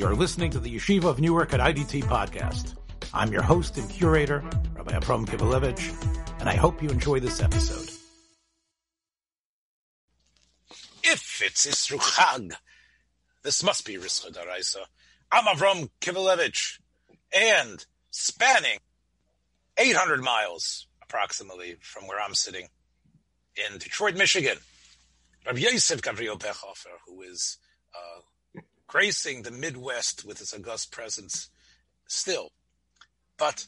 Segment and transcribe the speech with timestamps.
[0.00, 2.74] You're listening to the Yeshiva of Newark at IDT podcast.
[3.12, 4.42] I'm your host and curator,
[4.74, 7.86] Rabbi Abram Kivelevitz, and I hope you enjoy this episode.
[11.04, 12.52] If it's Isru Chag,
[13.42, 14.86] this must be Rischa D'Araisa.
[15.30, 16.78] I'm Avram Kivelevitz,
[17.36, 18.78] and spanning
[19.76, 22.68] 800 miles approximately from where I'm sitting
[23.54, 24.56] in Detroit, Michigan,
[25.44, 27.58] Rabbi Yosef Gabriel Bechhofer, who is
[27.94, 28.20] uh,
[28.94, 31.48] gracing the Midwest with its august presence
[32.08, 32.48] still.
[33.38, 33.66] But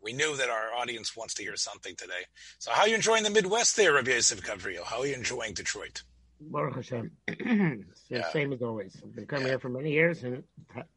[0.00, 2.24] we knew that our audience wants to hear something today.
[2.60, 4.84] So how are you enjoying the Midwest there, Rabbi Yosef Gabriel?
[4.84, 6.02] How are you enjoying Detroit?
[6.40, 7.10] Baruch Hashem.
[7.28, 8.30] it's the Yeah.
[8.32, 8.96] same as always.
[9.04, 9.52] I've been coming Yeah.
[9.54, 10.44] here for many years, and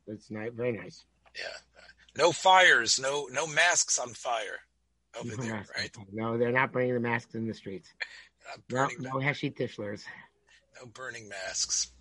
[0.08, 1.04] it's ni- very nice.
[1.36, 1.44] Yeah.
[2.18, 4.60] No fires, no no masks on fire
[5.20, 5.72] over No there, masks.
[5.78, 5.92] right?
[6.14, 7.90] No, they're not bringing the masks in the streets.
[8.48, 10.04] No, burning, no Heshi Tishlers.
[10.80, 11.92] no burning masks.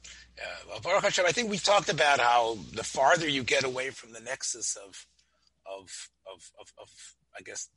[0.69, 4.13] Well, Baruch Hashem, I think we talked about how the farther you get away from
[4.13, 5.07] the nexus of
[5.67, 6.89] of of of, of
[7.39, 7.69] I guess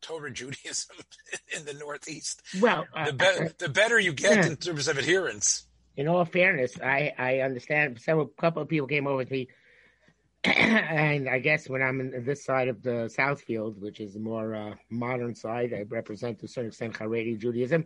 [0.00, 0.96] Torah Judaism
[1.56, 4.46] in the Northeast, Well, uh, the better the better you get Yeah.
[4.50, 5.66] in terms of adherence.
[5.96, 9.48] in all fairness, I, I understand several couple of people came over to me,
[10.44, 14.54] and I guess when I'm in this side of the Southfield, which is the more
[14.56, 17.84] uh, modern side, I represent to a certain extent Haredi Judaism.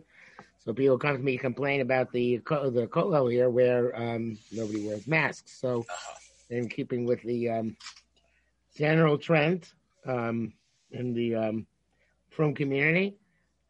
[0.67, 5.07] So people come to me complain about the the kollel here, where um, nobody wears
[5.07, 5.57] masks.
[5.61, 6.19] So, Uh-huh.
[6.49, 7.77] in keeping with the um,
[8.75, 9.69] general trend
[10.05, 10.51] um,
[10.91, 11.67] in the um,
[12.31, 13.15] from community,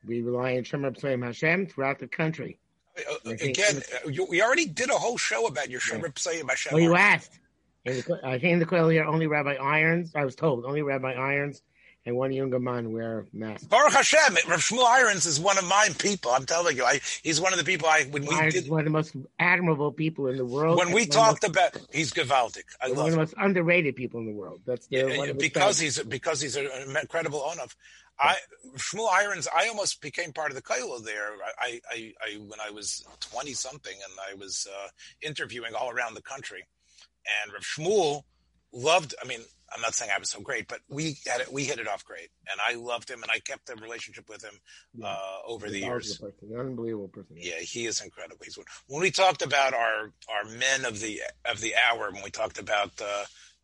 [0.07, 2.57] we rely on Shem Tzayim Hashem throughout the country.
[2.97, 6.01] Uh, Again, uh, you, we already did a whole show about your Yeah.
[6.01, 6.73] Shem Psayim Hashem.
[6.73, 7.39] Well, you asked.
[7.85, 11.61] The, I think in the here, only Rabbi Irons, I was told, only Rabbi Irons
[12.07, 13.65] and one younger man wear masks.
[13.65, 16.31] Baruch Hashem, Rav Shmuel Irons is one of my people.
[16.31, 18.69] I'm telling you, I, he's one of the people I when we Irons did is
[18.69, 20.77] one of the most admirable people in the world.
[20.77, 22.63] when we and one of talked about he's Gavaldic.
[22.81, 24.61] I one of the most underrated people in the world.
[24.65, 27.75] That's the, Yeah, because he's because he's an incredible onav.
[28.17, 28.35] I
[28.77, 29.49] Shmuel Irons.
[29.53, 31.33] I almost became part of the Kailo there.
[31.59, 34.87] I, I, I when I was twenty something, and I was uh,
[35.21, 36.63] interviewing all around the country,
[37.43, 38.23] and Rav Shmuel
[38.71, 39.13] loved.
[39.21, 39.41] I mean,
[39.73, 41.51] I'm not saying I was so great, but we had it.
[41.51, 44.43] We hit it off great, and I loved him, and I kept the relationship with
[44.43, 44.53] him
[45.03, 46.17] uh, over the years.
[46.17, 47.35] person, unbelievable person.
[47.37, 48.37] Yeah, he is incredible.
[48.43, 48.65] He's one.
[48.87, 52.59] When we talked about our our men of the of the hour, when we talked
[52.59, 53.05] about uh,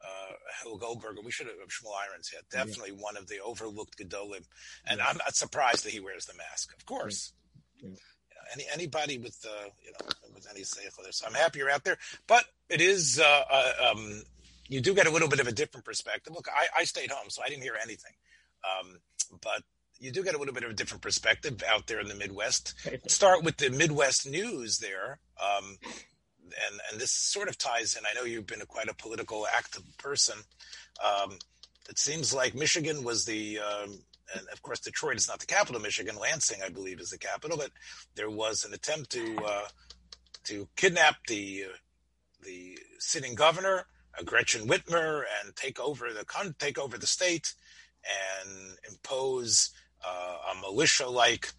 [0.03, 0.33] uh,
[0.63, 2.31] Hill Goldberger, we should have Shmuel Irons.
[2.33, 4.45] Yeah, definitely one of the overlooked gedolim,
[4.85, 6.73] and I'm not surprised that he wears the mask.
[6.75, 7.33] Of course,
[7.81, 7.91] Yeah.
[8.53, 11.11] Any anybody with uh, you know with any seichel.
[11.11, 11.97] So I'm happy you're out there,
[12.27, 13.19] but it is.
[13.19, 14.23] Uh, uh, um,
[14.67, 16.33] you do get a little bit of a different perspective.
[16.33, 18.13] Look, I, I stayed home, so I didn't hear anything.
[18.63, 18.97] Um,
[19.41, 19.63] but
[19.99, 22.73] you do get a little bit of a different perspective out there in the Midwest
[22.85, 25.19] Let's start with the Midwest news there.
[25.41, 25.77] Um,
[26.67, 28.03] and, and this sort of ties in.
[28.05, 30.37] I know you've been a, quite a political active person.
[31.03, 31.37] Um,
[31.89, 33.99] it seems like Michigan was the, um,
[34.35, 36.15] and of course Detroit is not the capital of Michigan.
[36.15, 37.57] Lansing, I believe, is the capital.
[37.57, 37.71] But
[38.15, 39.67] there was an attempt to uh,
[40.45, 41.77] to kidnap the uh,
[42.43, 43.85] the sitting governor,
[44.25, 47.53] Gretchen Whitmer, and take over the con- take over the state
[48.43, 49.71] and impose
[50.05, 51.51] uh, a militia-like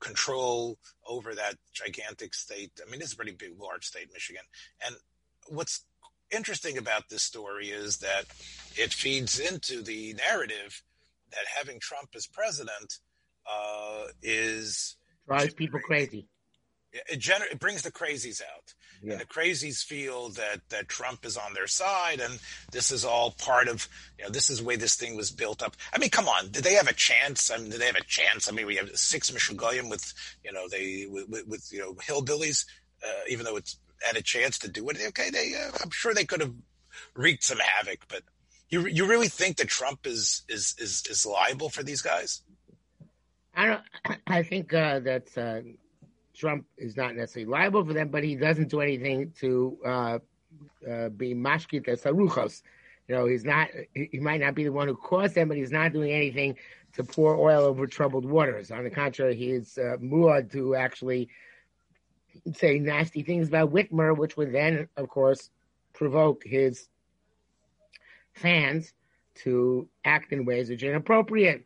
[0.00, 2.72] control over that gigantic state.
[2.84, 4.42] I mean, it's a pretty big, large state, Michigan.
[4.84, 4.96] And
[5.48, 5.84] what's
[6.30, 8.24] interesting about this story is that
[8.76, 10.82] it feeds into the narrative
[11.30, 12.98] that having Trump as president
[13.50, 14.96] uh, is
[15.26, 16.28] Drives people crazy.
[17.08, 18.74] It, gener- it brings the crazies out.
[19.02, 19.12] Yeah.
[19.12, 22.38] And the crazies feel that that Trump is on their side, and
[22.72, 25.62] this is all part of you know this is the way this thing was built
[25.62, 25.76] up.
[25.92, 27.50] I mean, come on, did they have a chance?
[27.50, 28.48] I mean, did they have a chance?
[28.48, 30.14] I mean, we have six Mishugoyim with
[30.44, 32.64] you know they with, with, with you know hillbillies,
[33.04, 34.98] uh, even though it's had a chance to do it.
[35.08, 36.54] Okay, they uh, I'm sure they could have
[37.14, 38.22] wreaked some havoc, but
[38.70, 42.42] you you really think that Trump is is is, is liable for these guys?
[43.54, 43.82] I don't.
[44.26, 45.60] I think uh, that uh,
[46.36, 50.18] Trump is not necessarily liable for them, but he doesn't do anything to uh,
[50.88, 52.62] uh, be mashkit as saruchos.
[53.08, 53.68] You know, he's not.
[53.94, 56.56] He he might not be the one who caused them, but he's not doing anything
[56.94, 58.70] to pour oil over troubled waters.
[58.70, 61.28] On the contrary, he is uh, muad to actually
[62.54, 65.50] say nasty things about Whitmer, which would then, of course,
[65.92, 66.88] provoke his
[68.32, 68.92] fans
[69.34, 71.64] to act in ways which are inappropriate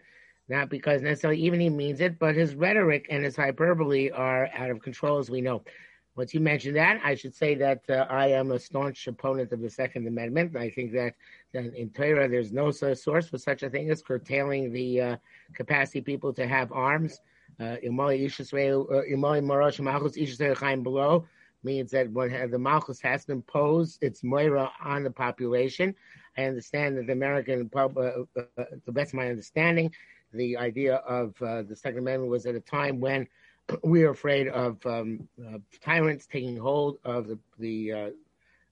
[0.51, 4.71] not because necessarily even he means it, but his rhetoric and his hyperbole are out
[4.71, 5.63] of control, as we know.
[6.17, 9.61] Once you mention that, I should say that uh, I am a staunch opponent of
[9.61, 10.57] the Second Amendment.
[10.57, 11.15] I think that,
[11.55, 15.17] in Torah there's no source for such a thing as curtailing the uh,
[15.55, 17.21] capacity people to have arms.
[17.61, 17.77] Uh, uh,
[21.63, 25.95] means that when the Malchus has to impose its moira on the population.
[26.39, 29.93] I understand that the American pub, uh, uh, uh, the best of my understanding,
[30.33, 33.27] the idea of uh, the Second Amendment was at a time when
[33.83, 38.11] we were afraid of um, uh, tyrants taking hold of the, the uh,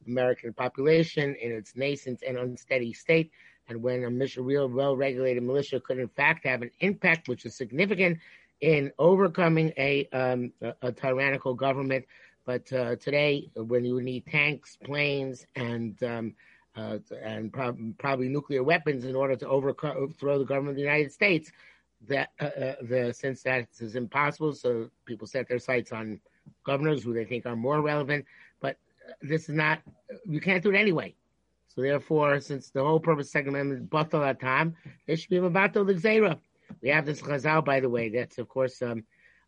[0.06, 3.31] American population in its nascent and unsteady state.
[3.69, 8.19] And when a real well-regulated militia could in fact have an impact, which is significant
[8.60, 12.06] in overcoming a, um, a, a tyrannical government.
[12.46, 16.34] But uh, today, when you need tanks, planes, and um,
[16.79, 21.13] uh, and prob- probably nuclear weapons in order to overthrow the government of the United
[21.13, 21.51] States,
[22.07, 26.21] that uh, uh, the since that is impossible, so people set their sights on
[26.65, 28.25] governors who they think are more relevant.
[28.61, 28.77] But
[29.09, 29.81] uh, this is not.
[30.25, 31.15] You can't do it anyway.
[31.75, 34.77] So therefore, since the whole purpose of Second Amendment is batal time,
[35.07, 36.39] there should be a the
[36.83, 38.09] We have this chazal, by the way.
[38.09, 39.05] That's of course um,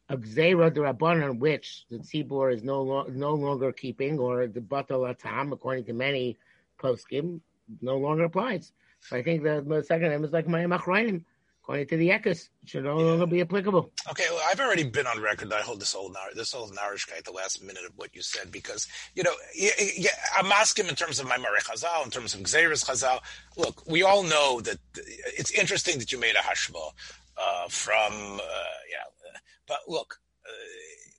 [0.08, 5.16] a gzera on which the tzibur is no lo- no longer keeping, or the batal
[5.18, 6.36] tam, according to many
[6.80, 7.40] poskim,
[7.80, 8.72] no longer applies.
[9.00, 11.24] So I think the, the Second Amendment is like my machronim
[11.70, 13.92] according to the Eckes, should no longer be applicable.
[14.10, 17.24] Okay, well, I've already been on record I hold this whole this whole guy at
[17.24, 21.20] the last minute of what you said because you know yeah, I'm asking in terms
[21.20, 23.20] of my Marech Chazal, in terms of Xeris Chazal.
[23.56, 26.90] Look, we all know that it's interesting that you made a hashma
[27.36, 29.30] uh, from uh, yeah,
[29.68, 30.50] but look, uh,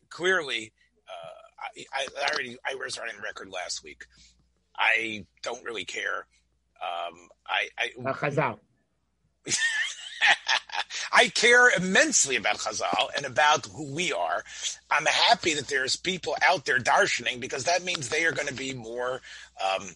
[0.10, 0.74] clearly,
[1.08, 4.04] uh, I, I, already I was on record last week.
[4.78, 6.26] I don't really care.
[6.82, 8.60] Um, I, I Chazal.
[11.14, 14.44] I care immensely about Chazal and about who we are.
[14.90, 18.54] I'm happy that there's people out there darshaning because that means they are going to
[18.54, 19.22] be more
[19.64, 19.90] um,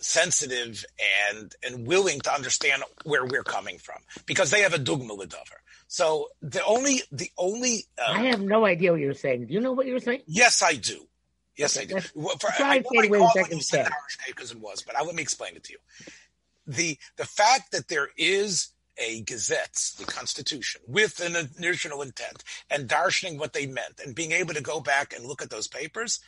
[0.00, 0.84] sensitive
[1.28, 3.96] and and willing to understand where we're coming from
[4.26, 5.58] because they have a dugma ledover.
[5.88, 9.46] So the only the only uh, I have no idea what you're saying.
[9.46, 10.22] Do you know what you're saying?
[10.26, 11.06] Yes, I do.
[11.60, 12.00] Yes, okay, I do.
[12.00, 15.78] For, I, I, I because it was, but I, let me explain it to you.
[16.66, 22.88] The the fact that there is a gazette, the Constitution, with an original intent and
[22.88, 26.20] darshaning what they meant and being able to go back and look at those papers,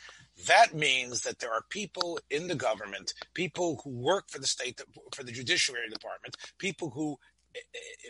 [0.47, 4.81] that means that there are people in the government, people who work for the state,
[5.13, 7.17] for the judiciary department, people who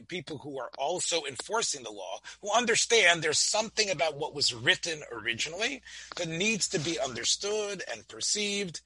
[0.07, 5.01] people who are also enforcing the law who understand there's something about what was written
[5.11, 5.81] originally
[6.17, 8.81] that needs to be understood and perceived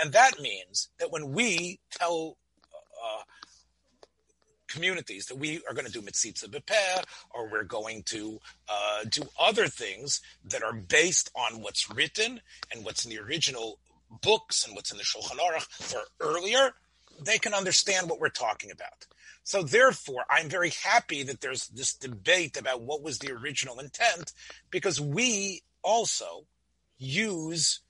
[0.00, 2.36] and that means that when we tell
[3.02, 3.22] uh,
[4.68, 8.38] communities that we are going to do mitzitza bepeh, or we're going to
[8.68, 12.40] uh, do other things that are based on what's written
[12.72, 13.78] and what's in the original
[14.22, 16.72] books and what's in the Shulchan Aruch or earlier,
[17.20, 19.06] they can understand what we're talking about.
[19.48, 24.34] So therefore, I'm very happy that there's this debate about what was the original intent
[24.70, 26.44] because we also
[26.98, 27.80] use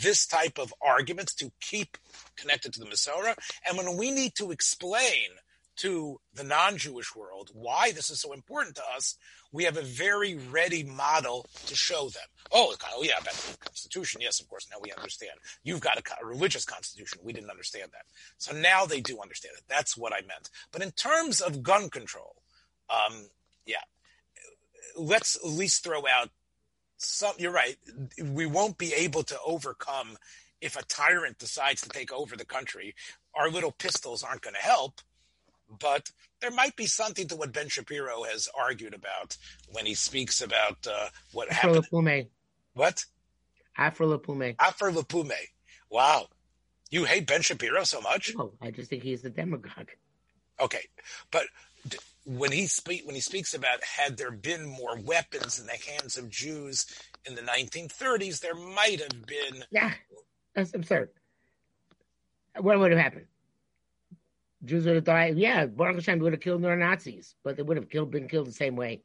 [0.00, 1.98] this type of arguments to keep
[2.36, 3.34] connected to the Masorah.
[3.68, 5.30] And when we need to explain
[5.78, 9.18] to the non-Jewish world why this is so important to us,
[9.54, 12.24] we have a very ready model to show them.
[12.52, 14.20] Oh, oh yeah, about the Constitution.
[14.20, 14.66] Yes, of course.
[14.68, 15.30] Now we understand.
[15.62, 17.20] You've got a, a religious Constitution.
[17.22, 18.02] We didn't understand that.
[18.36, 19.62] So now they do understand it.
[19.68, 20.50] That's what I meant.
[20.72, 22.34] But in terms of gun control,
[22.90, 23.28] um,
[23.64, 23.76] yeah,
[24.96, 26.30] let's at least throw out
[26.96, 27.34] some.
[27.38, 27.76] You're right.
[28.20, 30.16] We won't be able to overcome
[30.60, 32.96] if a tyrant decides to take over the country.
[33.36, 35.00] Our little pistols aren't going to help
[35.68, 39.36] but there might be something to what Ben Shapiro has argued about
[39.72, 41.86] when he speaks about uh, what Afro happened.
[41.90, 42.26] Lapume.
[42.74, 43.04] What?
[43.76, 44.56] Afro Lapume.
[44.58, 45.32] Afro Lapume.
[45.90, 46.28] Wow.
[46.90, 48.34] You hate Ben Shapiro so much?
[48.36, 49.90] No, I just think he's a demagogue.
[50.60, 50.82] Okay,
[51.32, 51.46] but
[52.24, 56.16] when he speak when he speaks about had there been more weapons in the hands
[56.16, 56.86] of Jews
[57.26, 59.64] in the 1930s, there might have been.
[59.70, 59.92] Yeah,
[60.54, 61.10] that's absurd.
[62.56, 63.26] What would have happened?
[64.64, 65.36] Jews would have died.
[65.36, 68.46] Yeah, Baruch Hashem would have killed more Nazis, but they would have killed, been killed
[68.46, 69.02] the same way.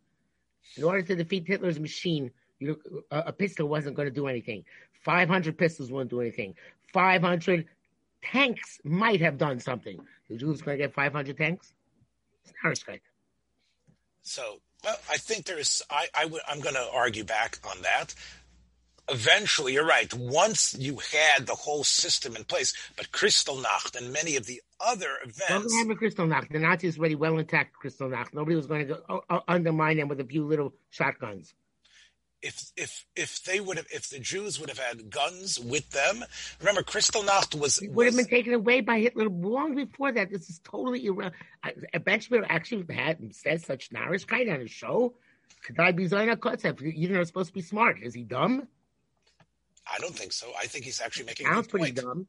[0.77, 2.79] In order to defeat Hitler's machine, you,
[3.11, 4.63] a, a pistol wasn't going to do anything.
[5.03, 6.55] 500 pistols wouldn't do anything.
[6.93, 7.65] 500
[8.21, 9.99] tanks might have done something.
[10.29, 11.73] The Jews going to get 500 tanks?
[12.43, 13.03] It's not respect.
[14.21, 18.13] So, well, I think there's, I, I w- I'm going to argue back on that
[19.09, 20.11] eventually, you're right.
[20.13, 25.17] Once you had the whole system in place, but Kristallnacht and many of the other
[25.23, 25.73] events.
[25.73, 26.51] What happened Kristallnacht?
[26.51, 28.33] The Nazis were already well intact Kristallnacht.
[28.33, 31.53] Nobody was going to go, uh, undermine them with a few little shotguns.
[32.41, 36.23] If if if they would have if the Jews would have had guns with them,
[36.59, 40.31] remember Kristallnacht was it would was, have been taken away by Hitler long before that.
[40.31, 41.35] This is totally irrelevant.
[42.05, 45.15] Benjamin actually had said such narishkeit on his show.
[45.65, 46.79] Could I be Zayna Kotzev?
[46.81, 48.01] You're not supposed to be smart.
[48.01, 48.69] Is he dumb?
[49.91, 50.51] I don't think so.
[50.59, 51.47] I think he's actually making.
[51.47, 52.27] Sounds pretty dumb.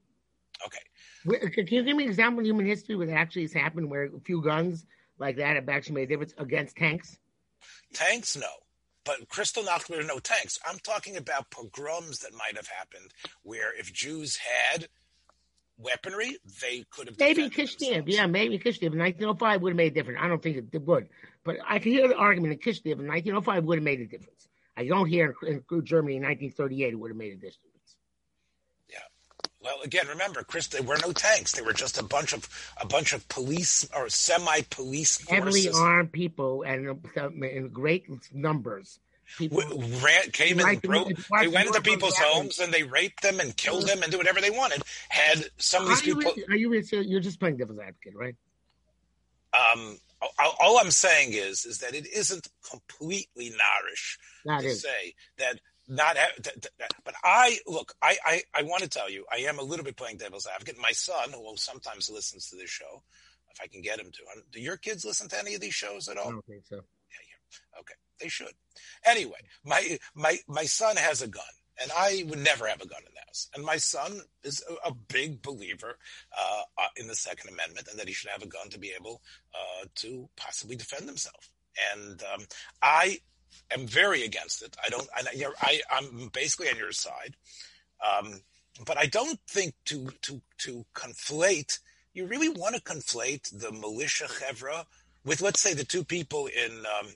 [0.66, 1.50] Okay.
[1.50, 4.04] Can you give me an example in human history where that actually has happened, where
[4.04, 4.86] a few guns
[5.18, 7.18] like that have actually made a difference against tanks?
[7.92, 8.46] Tanks, no.
[9.04, 10.58] But Crystal are no tanks.
[10.66, 13.10] I'm talking about pogroms that might have happened,
[13.42, 14.88] where if Jews had
[15.78, 18.06] weaponry, they could have Maybe themselves.
[18.06, 20.20] yeah, maybe Kishinev in 1905 would have made a difference.
[20.22, 21.08] I don't think it would,
[21.44, 24.48] but I can hear the argument in Kishinev in 1905 would have made a difference.
[24.76, 27.96] I don't hear in Germany in 1938 it would have made a difference.
[28.88, 28.98] Yeah.
[29.62, 31.52] Well, again, remember, Chris, there were no tanks.
[31.52, 32.48] They were just a bunch of
[32.80, 35.80] a bunch of police or semi-police Heavily forces.
[35.80, 36.98] armed people and
[37.44, 38.98] in great numbers.
[39.38, 39.62] People,
[40.02, 41.08] ran, came in, Like and broke.
[41.38, 44.40] They went into people's homes and they raped them and killed them and did whatever
[44.40, 44.82] they wanted.
[45.08, 46.32] Had some of are these you, people.
[46.48, 48.34] really- are you you're just playing devil's advocate, right?
[49.54, 49.98] Um,
[50.38, 54.82] all, all I'm saying is, is that it isn't completely nourish That to is.
[54.82, 56.16] say that not.
[56.16, 57.94] Ha- that, that- that- but I look.
[58.02, 60.76] I, I I want to tell you, I am a little bit playing devil's advocate.
[60.80, 63.02] My son, who sometimes listens to this show,
[63.52, 64.22] if I can get him to.
[64.52, 66.30] Do your kids listen to any of these shows at I all?
[66.32, 66.80] don't think so.
[67.80, 68.52] Okay, they should.
[69.04, 71.42] Anyway, my my my son has a gun,
[71.80, 73.48] and I would never have a gun in the house.
[73.54, 75.96] And my son is a, a big believer
[76.38, 76.62] uh,
[76.96, 79.22] in the Second Amendment, and that he should have a gun to be able
[79.54, 81.50] uh, to possibly defend himself.
[81.94, 82.46] And um,
[82.82, 83.18] I
[83.70, 84.76] am very against it.
[84.84, 85.08] I don't.
[85.60, 87.36] I, I'm basically on your side,
[88.06, 88.40] um,
[88.84, 91.78] but I don't think to to to conflate.
[92.12, 94.84] You really want to conflate the militia chevra
[95.24, 97.08] with, let's say, the two people in um,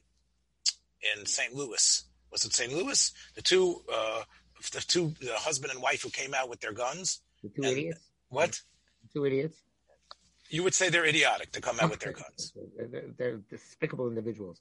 [1.17, 1.55] in St.
[1.55, 2.05] Louis.
[2.31, 2.73] Was it St.
[2.73, 3.13] Louis?
[3.37, 4.23] The two, uh,
[4.71, 7.21] the two, the husband and wife who came out with their guns.
[7.43, 8.01] The two And- idiots.
[8.29, 8.61] What
[9.03, 9.59] The two idiots.
[10.49, 12.53] you would say they're idiotic to come out with their guns.
[12.77, 14.61] They're, they're, despicable individuals.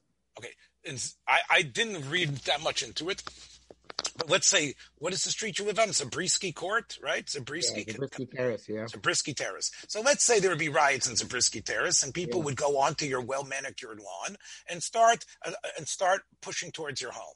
[0.86, 3.22] And I, I didn't read that much into it.
[4.18, 5.92] But let's say, what is the street you live on?
[5.92, 7.24] Zabriskie Court, right?
[7.26, 8.86] Yeah, Zabriskie, the Brisky Terrace, yeah.
[8.86, 9.70] Zabriskie Terrace.
[9.88, 12.44] So let's say there would be riots in Zabriskie Terrace, and people Yeah.
[12.46, 14.36] would go onto your well manicured lawn
[14.68, 17.34] and start uh, and start pushing towards your home.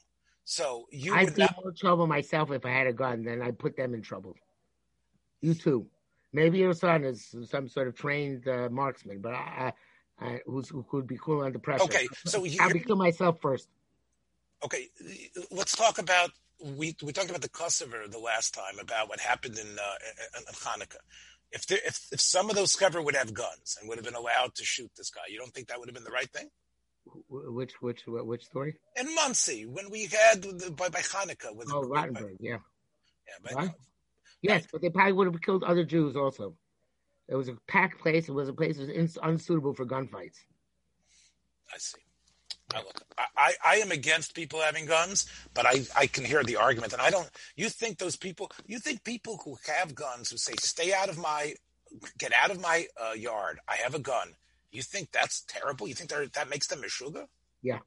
[0.50, 1.56] So you I'd would be not.
[1.62, 4.34] more trouble myself if I had a gun than I'd put them in trouble.
[5.42, 5.88] You too.
[6.32, 9.74] Maybe your son is some sort of trained uh, marksman, but I,
[10.18, 11.84] I, I who's, who could be cool under pressure.
[11.84, 13.68] Okay, so I'll be kill myself first.
[14.64, 14.88] okay,
[15.50, 16.30] let's talk about
[16.64, 20.44] we we talked about the Kosovo the last time about what happened in, uh, in
[20.54, 20.96] Hanukkah.
[21.52, 24.14] If there, if if some of those cover would have guns and would have been
[24.14, 26.48] allowed to shoot this guy, you don't think that would have been the right thing?
[27.28, 28.76] Wh- Which which which story?
[28.96, 32.36] In Monsey, when we had the, by by Hanukkah with Oh, Rottenberg.
[32.40, 32.58] Yeah.
[33.26, 33.70] yeah, by,
[34.42, 36.54] Yes, but they probably would have killed other Jews also.
[37.28, 38.28] It was a packed place.
[38.28, 40.38] It was a place that was unsuitable for gunfights.
[41.74, 41.98] I see.
[42.74, 46.42] I, look, I, I, I am against people having guns, but I, I can hear
[46.44, 46.92] the argument.
[46.92, 50.52] And I don't, you think those people, you think people who have guns who say,
[50.60, 51.54] stay out of my,
[52.18, 54.28] get out of my uh, yard, I have a gun.
[54.70, 55.88] You think that's terrible?
[55.88, 57.24] You think that that makes them a sugar?
[57.62, 57.78] Yeah.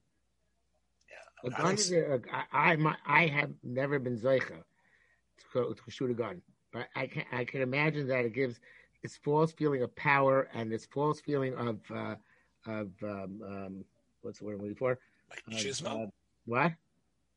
[1.44, 1.50] Yeah.
[1.52, 2.20] A I gun is see- a,
[2.52, 4.64] I, my- I have never been Zeicha
[5.54, 6.42] to, to shoot a gun,
[6.74, 8.60] but I can I can imagine that it gives
[9.04, 12.16] this false feeling of power and this false feeling of uh,
[12.66, 13.86] of um, um,
[14.22, 15.00] what's the word I'm looking for?
[15.50, 16.08] Machismo?
[16.08, 16.10] uh,
[16.46, 16.74] what?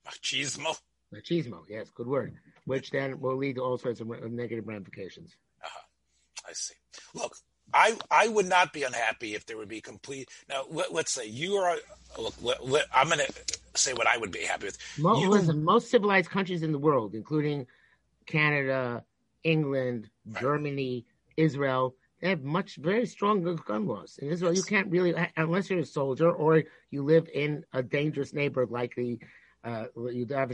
[0.06, 0.76] Machismo?
[1.14, 1.60] Machismo.
[1.68, 2.34] Yes, good word.
[2.66, 5.36] Which then will lead to all sorts of negative ramifications.
[5.62, 6.48] Uh-huh.
[6.48, 6.74] I see.
[7.14, 7.36] Look,
[7.74, 10.28] I I would not be unhappy if there would be complete.
[10.48, 11.76] Now, let, let's say you are.
[12.18, 13.32] Look, let, let- I'm going to
[13.74, 14.78] say what I would be happy with.
[14.98, 17.66] Mo- You- listen, most civilized countries in the world, including
[18.26, 19.04] Canada,
[19.42, 20.40] England, Right.
[20.40, 21.04] Germany,
[21.36, 24.18] Israel, they have much very strong gun laws.
[24.22, 28.32] In Israel, you can't really, unless you're a soldier or you live in a dangerous
[28.32, 29.18] neighborhood like the
[29.64, 30.00] uh, a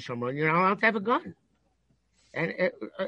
[0.00, 1.35] Shomron, you're not allowed to have a gun.
[2.33, 3.07] And it, uh,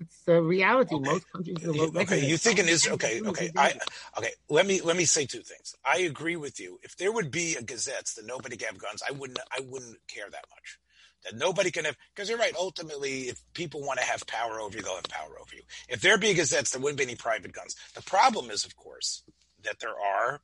[0.00, 0.96] it's the reality.
[0.96, 1.10] Okay.
[1.12, 2.94] Most countries in the Okay, you think in Israel?
[2.96, 3.50] Okay, okay.
[3.56, 3.74] I
[4.18, 4.32] okay.
[4.50, 5.76] Let me let me say two things.
[5.84, 6.78] I agree with you.
[6.82, 9.98] If there would be a gazettes that nobody can have guns, I wouldn't I wouldn't
[10.08, 10.78] care that much.
[11.24, 12.54] That nobody can have because you're right.
[12.58, 15.62] Ultimately, if people want to have power over you, they'll have power over you.
[15.88, 17.76] If there be gazettes, there wouldn't be any private guns.
[17.94, 19.22] The problem is, of course,
[19.64, 20.40] that there are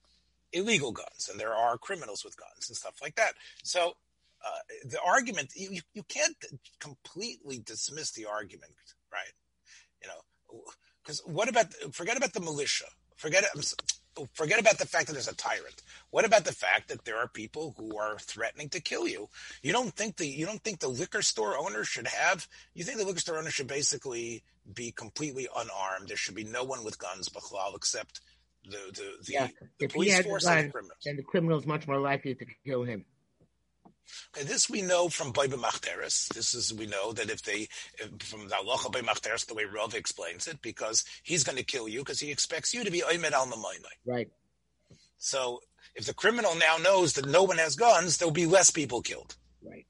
[0.52, 3.34] illegal guns and there are criminals with guns and stuff like that.
[3.64, 3.94] So
[4.46, 6.36] uh, the argument you- you can't
[6.80, 8.72] completely dismiss the argument,
[9.12, 9.32] right?
[11.02, 12.86] Because what about forget about the militia?
[13.16, 13.44] Forget
[14.34, 15.82] forget about the fact that there's a tyrant.
[16.10, 19.28] What about the fact that there are people who are threatening to kill you?
[19.62, 22.48] You don't think the you don't think the liquor store owner should have?
[22.74, 24.42] You think the liquor store owner should basically
[24.74, 26.08] be completely unarmed?
[26.08, 28.20] There should be no one with guns, Bachlal, except
[28.64, 29.48] the the, the, Yeah.
[29.78, 30.98] the police force and the criminals.
[31.04, 33.04] then the criminal is much more likely to kill him.
[34.36, 36.28] Okay, this we know from Baiba Machteris.
[36.34, 39.64] This is we know that if they if, from the Halacha by Machteris, the way
[39.64, 43.02] Rav explains it, because he's going to kill you because he expects you to be
[43.02, 43.50] Oymed al
[44.06, 44.28] Right.
[45.18, 45.60] So
[45.94, 49.36] if the criminal now knows that no one has guns, there'll be less people killed.
[49.62, 49.86] Right.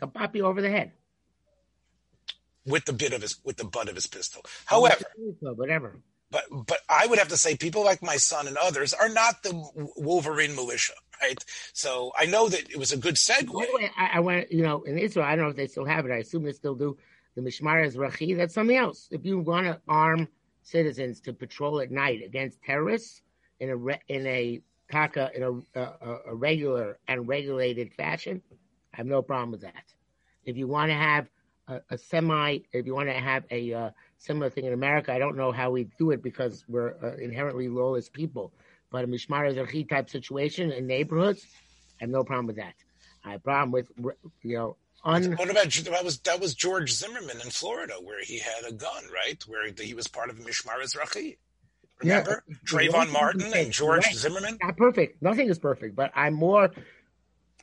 [0.00, 0.92] Like pop you over the head
[2.66, 4.44] with the bit of his with the butt of his pistol.
[4.64, 5.04] However,
[5.40, 6.00] whatever.
[6.30, 9.42] But but I would have to say people like my son and others are not
[9.42, 9.52] the
[9.96, 10.94] Wolverine militia,
[11.24, 11.44] right?
[11.72, 13.54] So I know that it was a good segue.
[13.54, 16.04] Way, I, I, went, you know, in Israel, I don't know if they still have
[16.06, 16.12] it.
[16.12, 16.96] I assume they still do.
[17.34, 19.08] The Mishmar is Ezrachi, that's something else.
[19.10, 20.28] If you want to arm
[20.62, 23.22] citizens to patrol at night against terrorists
[23.58, 28.40] in a re, in a taka in a, a, a regular and regulated fashion,
[28.92, 29.84] I have no problem with that.
[30.44, 31.28] If you want to have
[31.66, 35.18] a, a semi, if you want to have a uh, similar thing in America, I
[35.18, 38.52] don't know how we do it because we're uh, inherently lawless people.
[38.90, 41.44] But a mishmar is ezrachi type situation in neighborhoods,
[42.00, 42.74] I have no problem with that.
[43.24, 43.90] I have a problem with
[44.42, 44.76] you know.
[45.06, 48.72] Un- what about that was that was George Zimmerman in Florida where he had a
[48.72, 49.42] gun, right?
[49.46, 51.36] Where he was part of mishmar ezrachi.
[52.00, 54.14] Remember yeah, Trayvon Martin and George right.
[54.14, 54.58] Zimmerman?
[54.62, 55.22] Not perfect.
[55.22, 56.70] Nothing is perfect, but I'm more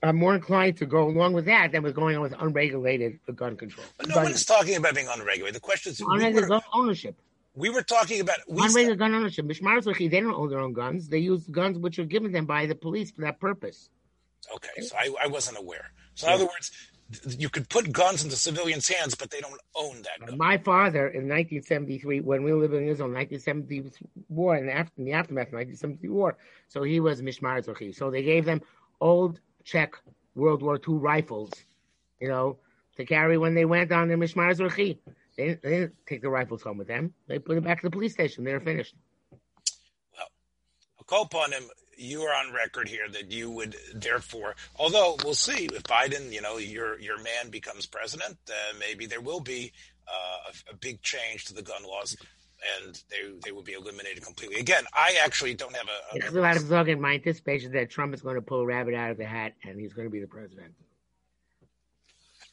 [0.04, 3.56] I'm more inclined to go along with that than with going on with unregulated gun
[3.58, 3.86] control.
[3.98, 5.56] But no gun one's talking about being unregulated.
[5.56, 7.20] The question is unregulated gun ownership.
[7.53, 9.46] We were talking about we unregulated gun ownership.
[9.46, 11.10] Mishmar they don't own their own guns.
[11.10, 13.89] They use guns which are given them by the police for that purpose.
[14.55, 15.91] Okay, so I, I wasn't aware.
[16.15, 16.36] So in yeah.
[16.36, 16.72] other words,
[17.38, 20.38] you could put guns into civilians' hands, but they don't own that gun.
[20.38, 23.91] My father in 1973, when we were living in Israel, 1970
[24.29, 26.38] war, and after, in the aftermath of 1970 war,
[26.70, 28.62] so he was Mishmar So they gave them
[29.00, 29.96] old Czech
[30.36, 31.51] World War II rifles,
[32.20, 32.58] you know,
[32.96, 34.55] to carry when they went on the Mishmar.
[35.41, 37.13] They didn't, they didn't take the rifles home with them.
[37.27, 38.43] They put them back to the police station.
[38.43, 38.93] They were finished.
[39.31, 40.27] Well,
[41.00, 41.63] I'll call upon him.
[41.98, 46.41] You are on record here that you would therefore, although we'll see if Biden, you
[46.41, 49.71] know, your your man becomes president, uh, maybe there will be
[50.07, 52.15] uh, a, a big change to the gun laws
[52.83, 54.60] and they they will be eliminated completely.
[54.60, 56.27] Again, I actually don't have a.
[56.27, 58.66] a, a lot of talk in my anticipation that Trump is going to pull a
[58.66, 60.74] rabbit out of the hat and he's going to be the president.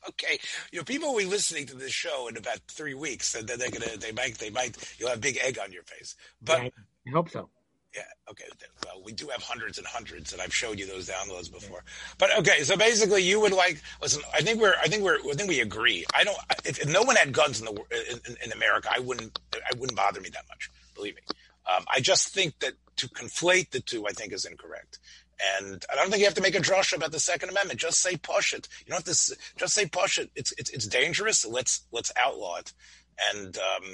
[0.08, 0.38] Okay,
[0.72, 3.58] you know, people will be listening to this show in about three weeks, and then
[3.58, 6.16] they're gonna, they might, they might, you'll have a big egg on your face.
[6.42, 6.68] But yeah,
[7.08, 7.50] I hope so.
[7.94, 8.02] Yeah.
[8.30, 8.44] Okay.
[8.84, 11.82] Well, we do have hundreds and hundreds, and I've showed you those downloads before.
[12.18, 14.22] But okay, so basically, you would like listen.
[14.34, 14.74] I think we're.
[14.82, 15.18] I think we're.
[15.18, 16.04] I think we agree.
[16.14, 16.36] I don't.
[16.64, 19.38] If, if no one had guns in the in, in, America, I wouldn't.
[19.54, 20.70] I wouldn't bother me that much.
[20.94, 21.22] Believe me.
[21.74, 24.98] Um, I just think that to conflate the two, I think, is incorrect.
[25.58, 27.80] And I don't think you have to make a drush about the Second Amendment.
[27.80, 28.68] Just say push it.
[28.80, 29.36] You don't have to.
[29.56, 30.30] Just say push it.
[30.34, 31.46] It's it's, it's dangerous.
[31.46, 32.72] Let's let's outlaw it.
[33.32, 33.84] And um,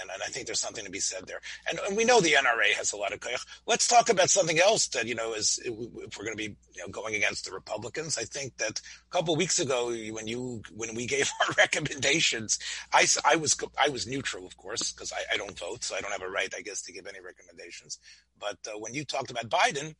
[0.00, 1.40] and, and I think there's something to be said there.
[1.68, 3.44] And, and we know the NRA has a lot of koyach.
[3.66, 6.82] Let's talk about something else that, you know, is if we're going to be you
[6.82, 8.18] know, going against the Republicans.
[8.18, 12.58] I think that a couple weeks ago, when you, when we gave our recommendations,
[12.92, 15.84] I, I was, I was neutral, of course, because I, I don't vote.
[15.84, 17.98] So I don't have a right, I guess, to give any recommendations.
[18.38, 19.94] But uh, when you talked about Biden,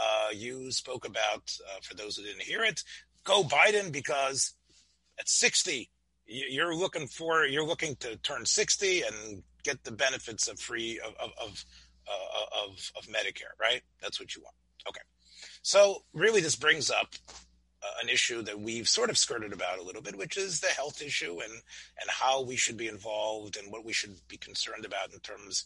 [0.00, 2.82] uh, you spoke about, uh, for those who didn't hear it,
[3.24, 4.54] go Biden because
[5.18, 5.90] at 60,
[6.26, 11.14] you're looking for you're looking to turn 60 and get the benefits of free of
[11.14, 11.64] of of,
[12.06, 13.80] uh, of, of Medicare, right?
[14.02, 14.54] That's what you want.
[14.86, 15.00] Okay.
[15.62, 17.14] So really, this brings up
[17.82, 20.68] uh, an issue that we've sort of skirted about a little bit, which is the
[20.68, 24.84] health issue and and how we should be involved and what we should be concerned
[24.84, 25.64] about in terms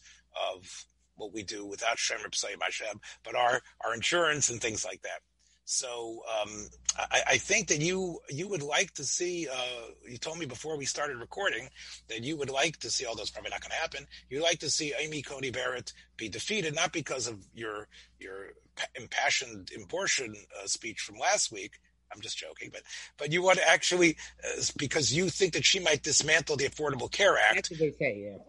[0.55, 0.85] of
[1.17, 5.21] what we do without Shem Ripsay Mashem, but our our insurance and things like that.
[5.65, 9.47] So um, I, I, think that you you would like to see.
[9.51, 11.69] Uh, you told me before we started recording
[12.09, 13.07] that you would like to see.
[13.07, 14.07] Although it's probably not going to happen.
[14.29, 18.49] You'd like to see Amy Coney Barrett be defeated, not because of your your
[18.97, 21.79] impassioned abortion uh, speech from last week.
[22.13, 22.83] I'm just joking, but
[23.17, 27.11] but you want to actually uh, because you think that she might dismantle the Affordable
[27.11, 27.55] Care Act.
[27.55, 28.43] That's what they say, yeah.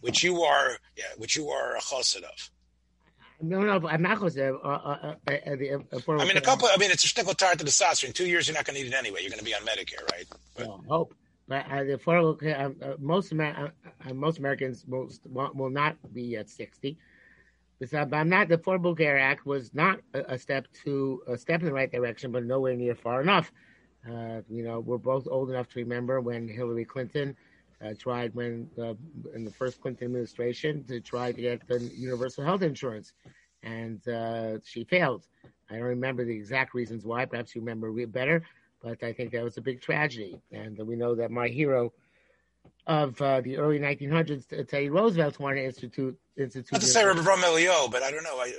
[0.00, 2.50] Which you are, yeah, which you are a chassid of.
[3.42, 4.58] No, no, I'm not to.
[4.58, 6.68] Uh, uh, uh, I mean, a couple.
[6.70, 8.06] I mean, it's a shtickle tart to the saucer.
[8.06, 9.20] In two years, you're not going to need it anyway.
[9.22, 10.26] You're going to be on Medicare, right?
[10.56, 11.14] But, well, hope.
[11.48, 13.72] But uh, the affordable care, uh, most Amer-
[14.08, 16.98] uh, most Americans most will, will not be at 60.
[17.80, 18.48] But I'm not.
[18.48, 21.90] The Affordable Care Act was not a, a, step to a step in the right
[21.90, 23.50] direction, but nowhere near far enough.
[24.06, 27.34] you know, we're both old enough to remember when Hillary Clinton
[27.84, 28.94] uh, tried when uh,
[29.34, 33.12] in the first Clinton administration to try to get the universal health insurance,
[33.62, 35.26] and uh, she failed.
[35.70, 37.24] I don't remember the exact reasons why.
[37.24, 38.42] Perhaps you remember better,
[38.82, 40.40] but I think that was a big tragedy.
[40.52, 41.92] And we know that my hero
[42.86, 46.72] of uh, the early 1900s, Teddy Roosevelt, wanted to institute institute.
[46.72, 48.38] Not to say Ram Elio, but I don't know.
[48.38, 48.52] I,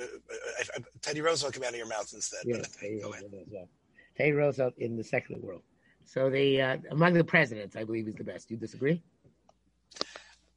[0.59, 2.41] I, I, Teddy Roosevelt came out of your mouth instead.
[2.45, 2.57] Yeah,
[3.51, 3.63] yeah.
[4.15, 5.63] Teddy Roosevelt in the Second world.
[6.05, 8.47] So the uh, among the presidents, I believe he's the best.
[8.47, 9.01] Do you disagree?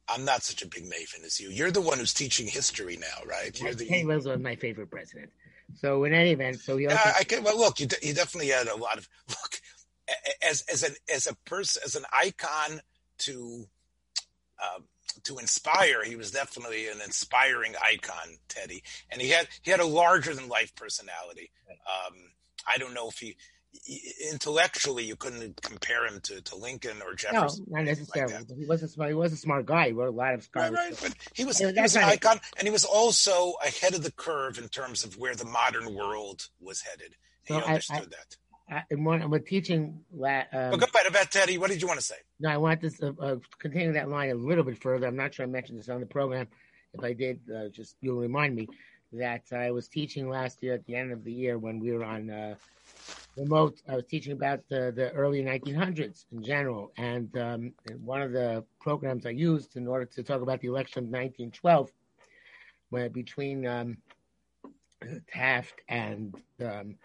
[0.07, 1.49] I'm not such a big maven as you.
[1.49, 3.59] You're the one who's teaching history now, right?
[3.59, 5.31] You're the Teddy Roosevelt is my favorite president.
[5.73, 6.99] So in any event, so he also.
[7.03, 9.61] I, I can, well, look, you, you definitely had a lot of look
[10.47, 12.81] as as an as a person as an icon
[13.19, 13.65] to
[14.61, 14.79] uh,
[15.23, 16.03] to inspire.
[16.03, 20.47] He was definitely an inspiring icon, Teddy, and he had he had a larger than
[20.47, 21.51] life personality.
[21.69, 22.15] Um,
[22.71, 23.35] I don't know if he
[24.31, 27.65] intellectually you couldn't compare him to, to Lincoln or Jefferson.
[27.67, 28.33] No, not necessarily.
[28.33, 29.09] Like he was a smart.
[29.09, 29.87] He was a smart guy.
[29.87, 30.71] He wrote a lot of scholars.
[30.71, 30.99] Right, right.
[31.01, 34.57] But he was, he was an icon, and he was also ahead of the curve
[34.57, 37.15] in terms of where the modern world was headed.
[37.43, 38.37] He so understood I, I, that.
[38.67, 39.99] I, I'm teaching.
[40.13, 41.57] Um, well, go ahead about Teddy.
[41.57, 42.15] What did you want to say?
[42.39, 45.07] No, I want to uh, uh, continue that line a little bit further.
[45.07, 46.47] I'm not sure I mentioned this on the program.
[46.93, 48.67] If I did, uh, just you'll remind me
[49.13, 52.03] that I was teaching last year at the end of the year when we were
[52.03, 52.55] on uh,
[53.37, 53.81] remote.
[53.87, 58.63] I was teaching about the, the early 1900s in general, and, um, one of the
[58.79, 61.91] programs I used in order to talk about the election of 1912,
[62.89, 63.97] where between um,
[65.27, 66.95] Taft and um,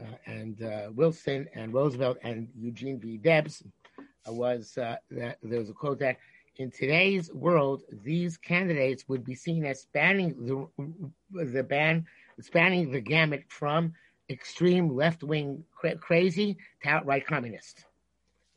[0.00, 3.18] uh, and uh, Wilson and Roosevelt and Eugene V.
[3.18, 3.62] Debs
[3.98, 6.16] uh, was uh, that there was a quote that
[6.56, 12.06] in today's world, these candidates would be seen as spanning the the ban,
[12.40, 13.92] spanning the gamut from
[14.30, 17.84] extreme left wing cra- crazy to outright communist.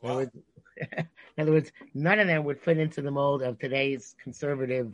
[0.01, 0.31] In other, words,
[0.97, 1.07] in
[1.41, 4.93] other words, none of them would fit into the mold of today's conservative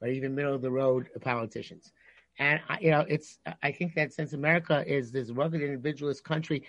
[0.00, 1.92] or even middle of the road politicians.
[2.38, 6.62] And you know, it's I think that since America is this rugged individualist country,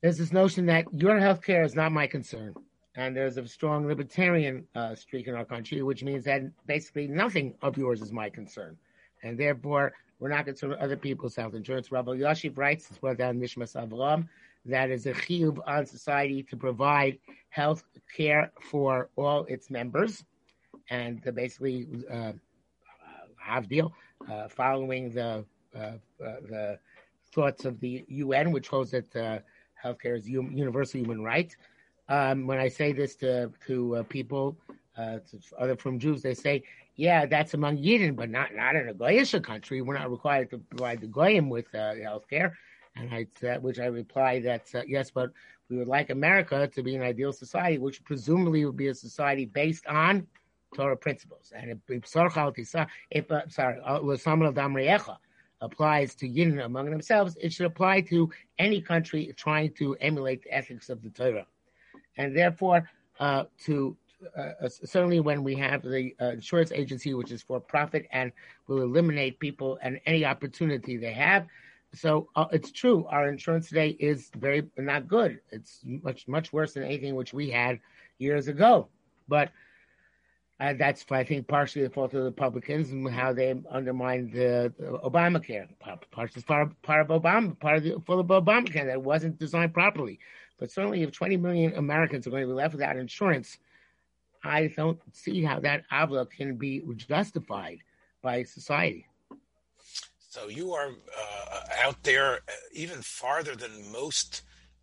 [0.00, 2.54] there's this notion that your health care is not my concern.
[2.96, 7.54] And there's a strong libertarian uh, streak in our country, which means that basically nothing
[7.62, 8.76] of yours is my concern.
[9.24, 11.90] And therefore, we're not concerned with other people's health insurance.
[11.92, 14.28] Rabbi Yashiv writes, as well down Nishmas Avram,
[14.66, 17.18] that is a chiyuv on society to provide
[17.50, 17.84] health
[18.16, 20.24] care for all its members,
[20.90, 22.32] and to basically uh,
[23.38, 23.92] have deal
[24.30, 26.78] uh, following the uh, uh, the
[27.32, 29.38] thoughts of the UN, which holds that uh,
[29.82, 31.54] healthcare is universal human right.
[32.08, 34.56] Um, when I say this to to uh, people,
[34.96, 35.20] to
[35.58, 36.62] other from Jews, they say
[36.96, 39.82] yeah, that's among Yidden, but not not in a Goyish country.
[39.82, 42.56] We're not required to provide the Goyim with uh, health care.
[42.96, 45.30] And I, uh, which I reply that uh, yes, but
[45.68, 49.46] we would like America to be an ideal society, which presumably would be a society
[49.46, 50.26] based on
[50.74, 51.52] Torah principles.
[51.56, 51.78] And if,
[53.10, 55.14] if uh, sorry, uh,
[55.60, 60.54] applies to Yidden among themselves, it should apply to any country trying to emulate the
[60.54, 61.46] ethics of the Torah.
[62.16, 63.96] And therefore, uh, to
[64.36, 68.32] uh, uh, certainly when we have the uh, insurance agency, which is for profit and
[68.66, 71.46] will eliminate people and any opportunity they have.
[71.94, 73.06] So uh, it's true.
[73.08, 75.40] Our insurance today is very not good.
[75.50, 77.78] It's much much worse than anything which we had
[78.18, 78.88] years ago.
[79.28, 79.50] But
[80.60, 84.72] uh, that's I think partially the fault of the Republicans and how they undermined the,
[84.78, 85.68] the Obamacare.
[85.78, 86.32] Part, part,
[86.82, 90.18] part of Obama, part of the full of Obamacare that wasn't designed properly.
[90.58, 93.58] But certainly, if 20 million Americans are going to be left without insurance,
[94.44, 97.78] I don't see how that avla can be justified
[98.22, 99.06] by society.
[100.18, 104.42] So you are uh, out there uh, even farther than most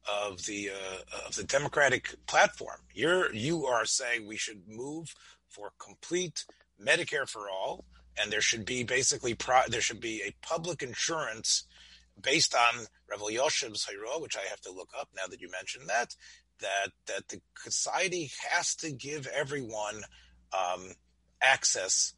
[0.09, 2.79] of the uh, of the Democratic platform.
[2.93, 5.13] You're you are saying we should move
[5.49, 6.45] for complete
[6.83, 7.83] Medicare for all,
[8.17, 11.65] and there should be basically pro- there should be a public insurance
[12.21, 15.89] based on Revel Yoshev's Hayro, which I have to look up now that you mentioned
[15.89, 16.15] that,
[16.61, 20.03] that that the society has to give everyone
[20.53, 20.91] um,
[21.41, 22.13] access,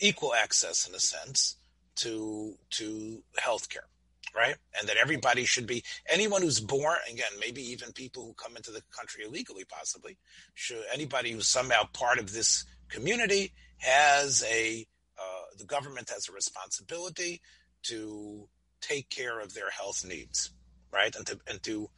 [0.00, 1.56] equal access in a sense,
[1.96, 3.88] to to healthcare,
[4.34, 4.56] right?
[4.78, 8.70] And that everybody should be anyone who's born again, maybe even people who come into
[8.70, 10.16] the country illegally, possibly,
[10.54, 14.86] should anybody who's somehow part of this community has a
[15.18, 17.40] uh, the government has a responsibility
[17.82, 18.48] to
[18.80, 20.50] take care of their health needs,
[20.92, 21.14] right?
[21.14, 21.90] And to and to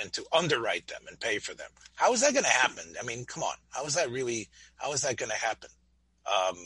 [0.00, 1.70] and to underwrite them and pay for them.
[1.94, 2.84] How is that going to happen?
[3.00, 3.54] I mean, come on.
[3.70, 4.48] How is that really?
[4.76, 5.70] How is that going to happen?
[6.26, 6.56] Um,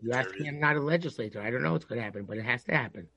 [0.00, 0.48] you ask me.
[0.48, 1.40] I'm not a legislator.
[1.40, 3.08] I don't know what's going to happen, but it has to happen.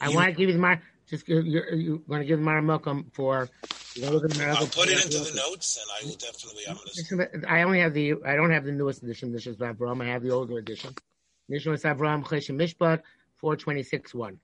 [0.00, 0.80] I want to give you the mar.
[1.08, 3.48] Just you're, you're going to give the Mara Malcolm for.
[3.94, 6.64] You know, I'll put it into the notes, and I will definitely.
[6.68, 6.76] I'm
[7.08, 7.46] gonna...
[7.48, 8.16] I only have the.
[8.26, 9.32] I don't have the newest edition.
[9.32, 10.02] This is Avram.
[10.02, 10.94] I have the older edition.
[11.50, 13.00] Nishma Avram Choshen Mishpat
[13.36, 14.38] four twenty six one.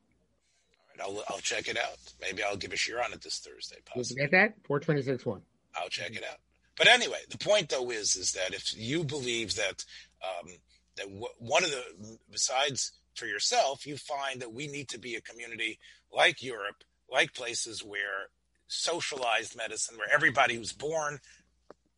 [1.00, 1.96] I'll I'll check it out.
[2.20, 3.76] Maybe I'll give a share on it this Thursday.
[3.84, 4.22] Possibly.
[4.22, 4.54] You get that?
[4.66, 5.42] Four twenty six one.
[5.76, 6.38] I'll check it out.
[6.76, 9.84] But anyway, the point though is is that if you believe that
[10.22, 10.50] um,
[10.96, 15.14] that w- one of the besides for yourself, you find that we need to be
[15.14, 15.78] a community
[16.12, 18.30] like Europe like places where
[18.68, 21.18] socialized medicine, where everybody who's born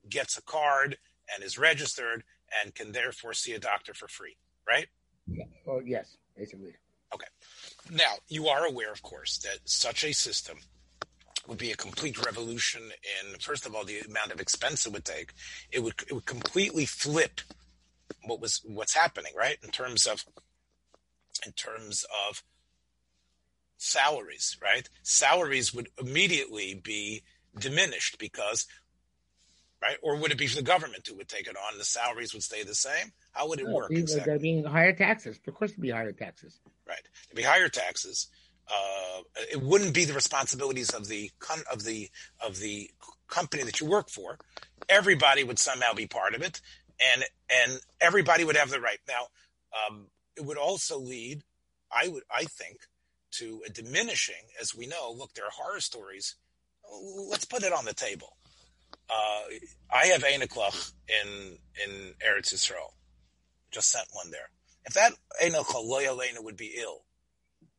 [0.09, 0.99] gets a card
[1.33, 2.25] and is registered
[2.63, 4.89] and can therefore see a doctor for free, right?
[5.27, 5.45] Yeah.
[5.65, 6.75] Well, yes, basically.
[7.91, 10.59] Now, you are aware, of course, that such a system
[11.47, 15.05] would be a complete revolution in, first of all, the amount of expense it would
[15.05, 15.33] take.
[15.71, 17.41] It would, it would completely flip
[18.25, 19.59] what was what's happening, right?
[19.63, 20.25] In terms of
[21.45, 22.43] in terms of
[23.77, 24.89] salaries, right?
[25.03, 27.23] Salaries would immediately be
[27.59, 28.67] diminished because
[29.83, 29.97] right?
[30.03, 31.79] Or would it be the government who would take it on?
[31.79, 33.13] The salaries would stay the same.
[33.33, 33.91] How would it No, work?
[33.91, 34.31] Exactly?
[34.31, 35.39] They're being higher taxes.
[35.47, 36.59] Of course, it'd be higher taxes.
[36.87, 37.03] Right.
[37.29, 38.29] There'd be higher taxes.
[38.69, 42.11] Uh, it wouldn't be the responsibilities of the con- of the
[42.45, 42.91] of the
[43.29, 44.39] company that you work for.
[44.89, 46.61] Everybody would somehow be part of it,
[47.01, 49.01] and and everybody would have the right.
[49.09, 49.27] Now,
[49.87, 51.43] um, it would also lead,
[51.91, 52.79] I would, I think,
[53.33, 54.49] to a diminishing.
[54.61, 56.37] As we know, look, there are horror stories.
[57.29, 58.37] Let's put it on the table.
[59.11, 59.43] Uh,
[59.93, 62.93] I have Einiklach in in Eretz Yisrael.
[63.71, 64.51] Just sent one there.
[64.87, 65.13] If that
[66.43, 67.05] would be ill,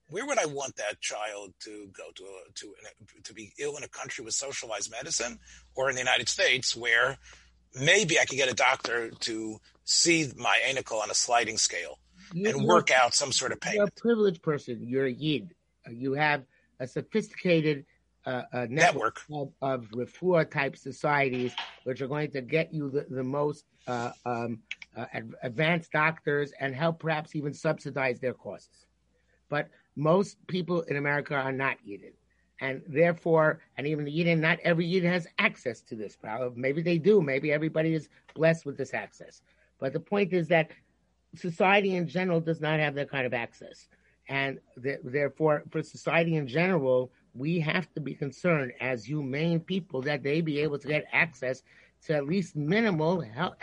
[0.09, 2.75] where would I want that child to go to a, to
[3.23, 5.39] to be ill in a country with socialized medicine,
[5.75, 7.17] or in the United States where
[7.73, 11.99] maybe I could get a doctor to see my anicle on a sliding scale
[12.33, 13.77] You- and work out some sort of payment.
[13.77, 14.87] You're a privileged person.
[14.87, 15.53] You're a yid.
[15.89, 16.43] You have
[16.79, 17.85] a sophisticated
[18.25, 19.21] uh, uh, network.
[19.31, 24.11] of, of refuah type societies, which are going to get you the, the most uh,
[24.25, 24.59] um,
[24.95, 28.85] uh, ad- advanced doctors and help perhaps even subsidize their costs.
[29.49, 32.13] But most people in America are not Yidden.
[32.61, 36.51] And therefore, and even the Yidden, not every Yid has access to this power.
[36.55, 37.21] Maybe they do.
[37.21, 39.41] Maybe everybody is blessed with this access.
[39.79, 40.71] But the point is that
[41.35, 43.87] society in general does not have that kind of access.
[44.29, 50.01] And th- therefore, for society in general, we have to be concerned as humane people
[50.03, 51.61] that they be able to get access
[52.05, 53.55] to at least minimal health,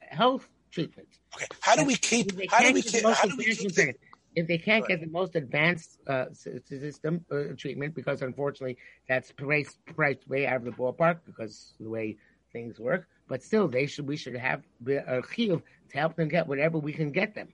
[0.00, 1.08] health treatment.
[1.34, 2.32] Okay, how do we keep?
[2.50, 3.04] How do we keep?
[3.04, 3.70] How do we keep?
[3.72, 3.96] second.
[4.36, 4.88] if they can't Right.
[4.88, 8.76] get the most advanced uh, system uh, treatment, because unfortunately
[9.08, 12.16] that's priced, priced way out of the ballpark because of the way
[12.52, 13.08] things work.
[13.28, 16.92] But still, they should we should have a chiyuv to help them get whatever we
[16.92, 17.48] can get them.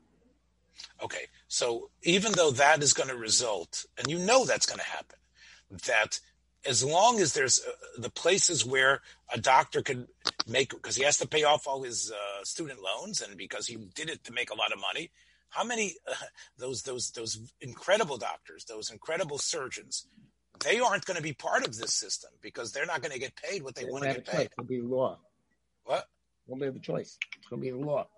[1.03, 4.85] Okay, so even though that is going to result, and you know that's going to
[4.85, 5.19] happen,
[5.87, 6.21] that
[6.67, 9.01] as long as there's uh, the places where
[9.33, 10.09] a doctor could
[10.47, 13.77] make, because he has to pay off all his uh, student loans, and because he
[13.95, 15.11] did it to make a lot of money,
[15.49, 16.15] how many uh,
[16.59, 20.07] those those those incredible doctors, those incredible surgeons,
[20.65, 23.35] they aren't going to be part of this system because they're not going to get
[23.37, 24.49] paid what they They want to have get paid.
[24.53, 25.19] It'll be law.
[25.85, 26.09] What?
[26.47, 27.19] Won't be a choice.
[27.39, 28.09] It's going to be the law.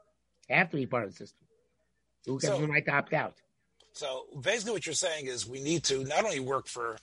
[0.48, 1.46] They have to be part of the system.
[2.26, 3.34] Who gives So- the right to opt out?
[3.92, 6.98] So basically, what you're saying is we need to not only work for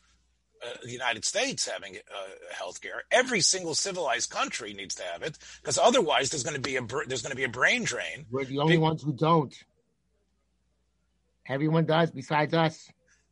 [0.65, 5.21] uh, the United States having uh, health care, every single civilized country needs to have
[5.21, 8.25] it, because otherwise there's going to be a there's going to be a brain drain.
[8.31, 9.53] We're the only Big- ones who don't.
[11.47, 12.89] Everyone does besides us.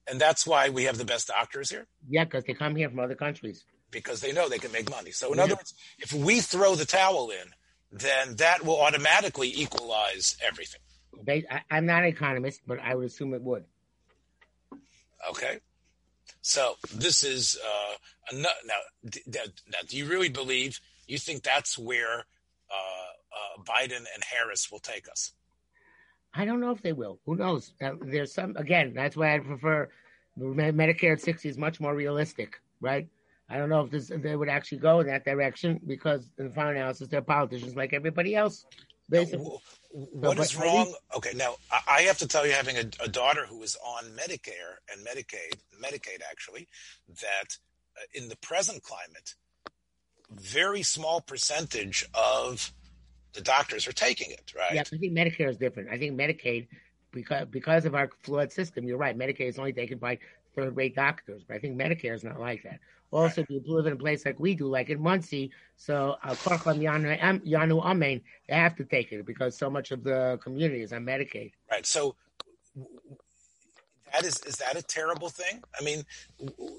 [0.08, 3.00] And that's why we have the best doctors here, Yeah, because they come here from
[3.00, 3.64] other countries.
[3.90, 5.12] because they know they can make money.
[5.12, 5.44] So in Yeah.
[5.46, 7.48] other words, if we throw the towel in,
[7.92, 10.82] then that will automatically equalize everything.
[11.24, 13.66] They, I, I'm not an economist, but I would assume it would.
[15.30, 15.60] Okay.
[16.44, 19.80] So this is uh, now, now.
[19.88, 20.80] Do you really believe?
[21.08, 22.26] You think that's where
[22.70, 25.32] uh, uh, Biden and Harris will take us?
[26.34, 27.20] I don't know if they will.
[27.26, 27.74] Who knows?
[27.82, 28.94] Uh, there's some again.
[28.94, 29.90] That's why I prefer
[30.38, 33.08] Medicare at 60 is much more realistic, right?
[33.50, 36.54] I don't know if this they would actually go in that direction because in the
[36.54, 38.66] final analysis, they're politicians like everybody else.
[39.10, 39.46] Basically,
[39.94, 40.92] What but is wrong?
[41.16, 44.78] Okay, now I have to tell you, having a, a daughter who is on Medicare
[44.92, 46.68] and Medicaid, Medicaid actually,
[47.22, 47.58] that
[47.96, 49.36] uh, in the present climate,
[50.32, 52.74] very small percentage of
[53.34, 54.52] the doctors are taking it.
[54.58, 54.74] Right?
[54.74, 55.90] yeah, I think Medicare is different.
[55.92, 56.70] I think Medicaid,
[57.12, 59.16] because because of our flawed system, you're right.
[59.16, 60.18] Medicaid is only taken by
[60.56, 62.80] third-rate doctors, but I think Medicare is not like that.
[63.14, 66.32] Also, if you live in a place like we do, like in Monsey, so uh,
[66.32, 70.82] Korcham Yanu Yanu Amen, they have to take it because so much of the community
[70.82, 71.52] is on Medicaid.
[71.70, 71.86] Right.
[71.86, 72.16] So
[74.12, 75.64] that is is that a terrible thing?
[75.80, 76.04] I mean,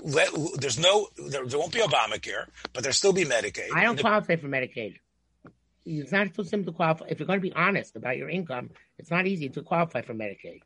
[0.03, 3.68] let, there's no there, there won't be Obamacare, but there'll still be Medicaid.
[3.75, 4.97] I don't qualify for Medicaid.
[5.87, 7.07] It's not so simple to qualify.
[7.11, 10.14] If you're going to be honest about your income, it's not easy to qualify for
[10.14, 10.61] Medicaid.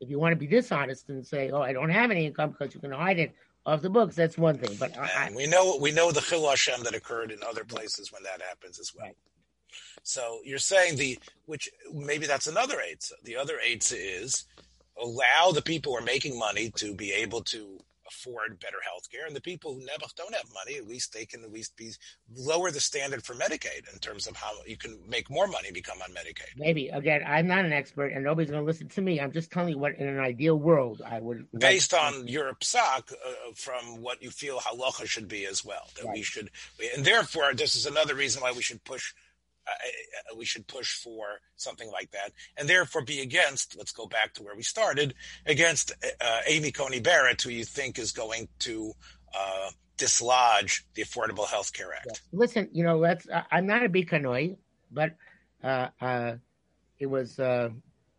[0.00, 2.74] If you want to be dishonest and say, "Oh, I don't have any income," because
[2.74, 3.34] you can hide it
[3.64, 4.76] off the books, that's one thing.
[4.78, 8.22] But I, we know we know the chil Hashem that occurred in other places when
[8.24, 9.06] that happens as well.
[9.06, 9.16] Right.
[10.02, 13.08] So you're saying the which maybe that's another eight.
[13.24, 14.44] The other eight is
[15.00, 19.26] allow the people who are making money to be able to afford better health care.
[19.26, 21.90] And the people who never don't have money, at least they can at least be
[22.36, 25.98] lower the standard for Medicaid in terms of how you can make more money become
[26.02, 26.56] on Medicaid.
[26.56, 29.20] Maybe again, I'm not an expert, and nobody's going to listen to me.
[29.20, 32.54] I'm just telling you what, in an ideal world, I would based like on your
[32.54, 35.88] psak uh, from what you feel halacha should be as well.
[35.96, 36.14] That right.
[36.14, 36.50] we should,
[36.94, 39.12] and therefore, this is another reason why we should push
[39.66, 43.76] uh, we should push for something like that, and therefore be against.
[43.76, 45.14] Let's go back to where we started
[45.46, 48.92] against uh, Amy Coney Barrett, who you think is going to
[49.34, 52.22] uh, dislodge the Affordable Health Care Act.
[52.32, 53.26] Listen, you know, let's.
[53.50, 54.56] I'm not a big Hanoi,
[54.90, 55.14] but
[55.62, 56.34] uh, uh,
[56.98, 57.38] it was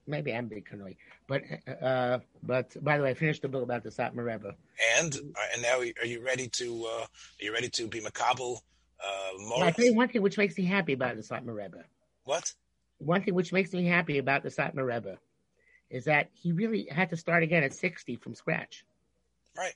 [0.07, 0.95] maybe I'm big Hanoi,
[1.27, 1.43] but
[2.41, 4.55] but by the way, I finished the book about the Satmar Rebbe.
[4.97, 5.13] And
[5.53, 7.07] and now, are you ready to are
[7.39, 8.59] you ready to be Makabel?
[9.05, 11.83] Uh, I tell you one thing which makes me happy about the Satmar Rebbe.
[12.23, 12.53] What?
[12.99, 15.17] One thing which makes me happy about the Satmar Rebbe
[15.89, 18.85] is that he really had to start again at 60 from scratch.
[19.57, 19.75] Right.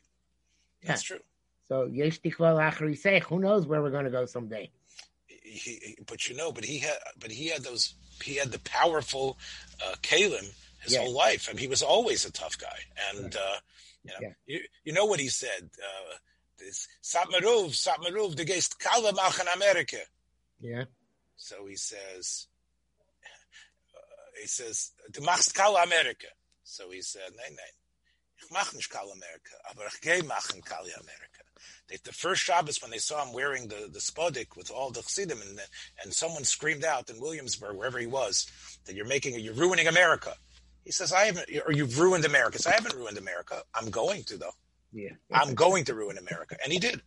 [0.84, 1.18] That's yeah.
[1.18, 1.24] true.
[1.68, 4.72] So yesh Who knows where we're going to go someday?
[5.28, 7.96] He, but you know, but he had, but he had those.
[8.24, 9.38] He had the powerful
[9.86, 11.48] uh, Kalim his whole life.
[11.50, 12.80] I mean, he was always a tough guy,
[13.14, 13.56] and uh,
[14.04, 14.30] you know, yeah.
[14.46, 15.70] you, you know what he said.
[15.78, 16.07] Uh,
[17.04, 19.98] Satmarov, Satmarov, the geist Kala Machen America.
[20.60, 20.86] Yeah.
[21.36, 22.48] So he says,
[23.96, 26.28] uh, he says, du machst America.
[26.64, 27.74] So he said, nein, nein.
[28.44, 31.44] Ich mach nicht Kala America, aber ich geh machen Kala America.
[31.88, 35.02] They, the first Shabbos when they saw him wearing the, the spodik with all the
[35.02, 35.60] chassidim and,
[36.04, 38.46] and someone screamed out in Williamsburg, wherever he was,
[38.86, 40.34] that you're making, you're ruining America.
[40.86, 42.60] He says, I haven't, or you've ruined America.
[42.60, 43.64] So I haven't ruined America.
[43.74, 44.54] I'm going to though.
[44.94, 45.12] Yeah.
[45.32, 46.58] I'm going to ruin America.
[46.64, 47.02] And he did.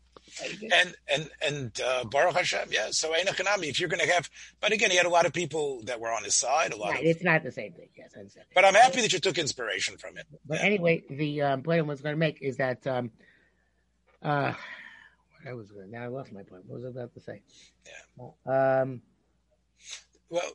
[0.73, 2.89] And and and uh, Baruch Hashem, yeah.
[2.91, 5.83] So Einakanami, if you're going to have, but again, he had a lot of people
[5.85, 6.73] that were on his side.
[6.73, 6.91] A lot.
[6.91, 7.89] Right, of, it's not the same thing.
[7.97, 8.47] Yes, I understand.
[8.55, 10.27] But I'm happy that you took inspiration from it.
[10.47, 10.67] But yeah.
[10.67, 13.11] anyway, the um, point I was going to make is that um,
[14.23, 14.53] uh,
[15.43, 16.65] what I was going now I lost my point.
[16.67, 17.43] What was I about to say?
[17.87, 18.81] Yeah.
[18.83, 19.03] Um,
[20.29, 20.53] well,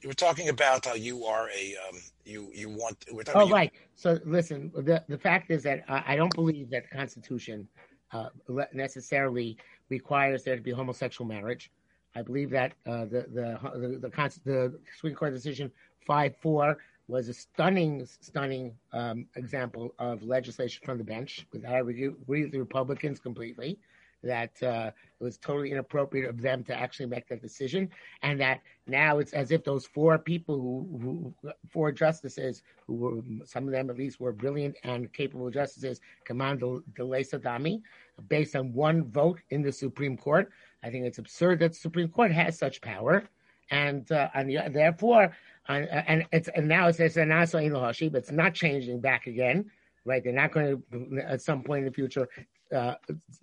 [0.00, 3.04] you were talking about how you are a um, you you want.
[3.10, 3.72] We're talking oh right.
[3.94, 7.68] So listen, the the fact is that I don't believe that the Constitution
[8.12, 8.28] uh,
[8.72, 9.56] necessarily
[9.88, 11.70] requires there to be homosexual marriage.
[12.14, 15.70] I believe that uh, the, the the the the Supreme Court decision
[16.06, 21.46] five four was a stunning stunning um, example of legislation from the bench.
[21.52, 23.78] Without I agree with the Republicans completely
[24.22, 27.88] that uh, it was totally inappropriate of them to actually make that decision,
[28.22, 33.20] and that now it's as if those four people who, who four justices who were
[33.44, 36.62] some of them at least were brilliant and capable justices, command
[36.94, 37.80] delay Saddami,
[38.28, 40.50] based on one vote in the Supreme Court.
[40.82, 43.24] I think it's absurd that the Supreme Court has such power,
[43.70, 45.36] and uh, and therefore,
[45.68, 49.70] uh, and it's and now it says Anaso Inohashi, but it's not changing back again
[50.04, 50.24] right?
[50.24, 52.26] They're not going to, at some point in the future,
[52.74, 52.94] uh,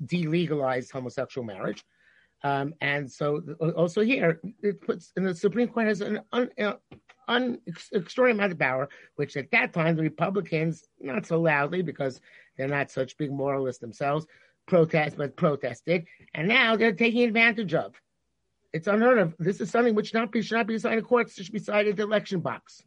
[0.06, 1.84] delegalized homosexual marriage.
[2.44, 3.42] Um, and so
[3.76, 6.74] also here, it puts, and the Supreme Court has an un, uh,
[7.28, 7.60] un,
[7.92, 12.22] extraordinary amount of power, which at that time the Republicans, not so loudly because
[12.58, 14.28] they're not such big moralists themselves,
[14.68, 16.06] protest, but protested.
[16.34, 17.96] And now they're taking advantage of.
[18.74, 19.36] It's unheard of.
[19.40, 21.60] This is something which not be, should not be decided in courts, it should be
[21.60, 22.84] decided in the election box.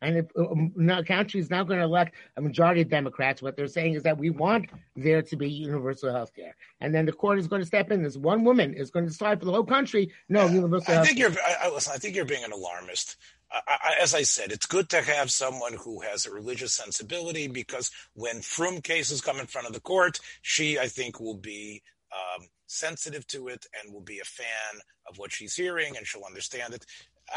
[0.00, 3.56] And if um, a country is not going to elect a majority of Democrats, what
[3.56, 6.54] they're saying is that we want there to be universal health care.
[6.80, 8.02] And then the court is going to step in.
[8.02, 11.18] This one woman is going to decide for the whole country, no, universal I think
[11.18, 13.16] you're, I, I, listen, I think you're being an alarmist.
[13.50, 17.90] I, as I said, it's good to have someone who has a religious sensibility because
[18.14, 21.82] when Frum cases come in front of the court, she, I think, will be
[22.12, 26.24] um, sensitive to it and will be a fan of what she's hearing and she'll
[26.24, 26.84] understand it.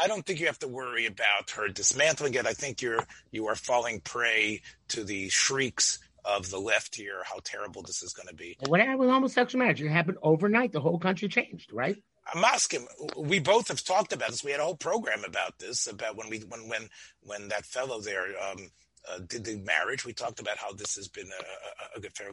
[0.00, 2.46] I don't think you have to worry about her dismantling it.
[2.46, 7.22] I think you're you are falling prey to the shrieks of the left here.
[7.24, 8.56] How terrible this is going to be.
[8.66, 9.82] What happened with homosexual marriage?
[9.82, 10.72] It happened overnight.
[10.72, 11.96] The whole country changed, right?
[12.32, 12.86] I'm asking.
[13.16, 14.44] We both have talked about this.
[14.44, 15.86] We had a whole program about this.
[15.86, 16.88] About when we when when
[17.22, 18.70] when that fellow there um,
[19.10, 20.04] uh, did the marriage.
[20.04, 22.32] We talked about how this has been a, a, a gefer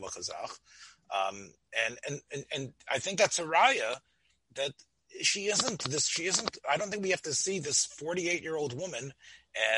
[1.11, 1.51] um,
[1.85, 3.95] and, and and and I think that's a raya
[4.55, 4.73] that
[5.21, 8.55] she isn't this she isn't i don't think we have to see this 48 year
[8.55, 9.13] old woman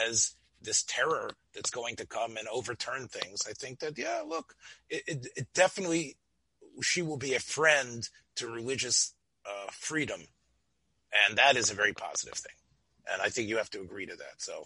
[0.06, 3.42] as this terror that's going to come and overturn things.
[3.48, 4.56] I think that yeah look
[4.90, 6.18] it, it, it definitely
[6.82, 9.14] she will be a friend to religious
[9.46, 10.22] uh, freedom.
[11.28, 12.54] And that is a very positive thing.
[13.12, 14.36] And i think you have to agree to that.
[14.38, 14.66] So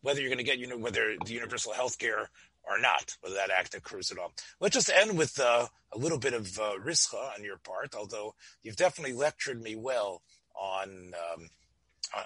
[0.00, 2.30] whether you're going to get you know whether the universal health care
[2.64, 4.32] or not, whether that act occurs at all.
[4.60, 8.34] Let's just end with uh, a little bit of uh, rischa on your part, although
[8.62, 10.22] you've definitely lectured me well
[10.54, 11.48] on um,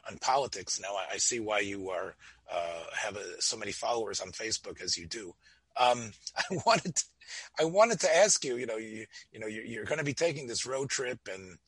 [0.08, 0.80] on, politics.
[0.80, 2.14] Now I, I, see why you are
[2.52, 5.34] uh, have a, so many followers on Facebook as you do.
[5.78, 7.04] Um, I wanted to,
[7.58, 8.56] I wanted to ask you.
[8.56, 11.58] You know, you you know, you're, you're going to be taking this road trip, and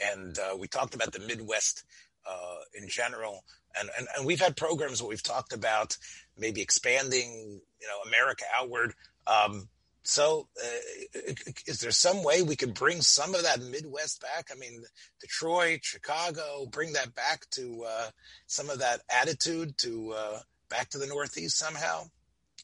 [0.00, 1.84] and uh, we talked about the Midwest
[2.28, 3.44] uh, in general,
[3.78, 5.96] and, and and we've had programs where we've talked about
[6.38, 8.94] maybe expanding, you know, America outward.
[9.26, 9.68] Um,
[10.02, 11.32] so, uh,
[11.66, 14.50] is there some way we could bring some of that Midwest back?
[14.52, 14.84] I mean,
[15.20, 18.10] Detroit, Chicago, bring that back to uh,
[18.46, 20.38] some of that attitude to uh,
[20.70, 22.04] back to the Northeast somehow,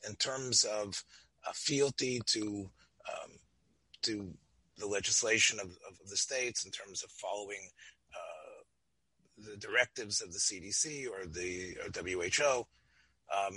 [0.09, 1.03] in terms of
[1.53, 2.71] fealty to
[3.09, 3.33] um,
[4.03, 4.33] to
[4.79, 7.69] the legislation of, of, the states, in terms of following
[9.43, 12.67] the directives of the CDC or the or WHO.
[13.35, 13.55] Um,